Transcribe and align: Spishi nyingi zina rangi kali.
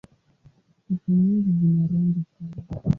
Spishi 0.87 1.11
nyingi 1.15 1.51
zina 1.59 1.83
rangi 1.91 2.21
kali. 2.31 2.55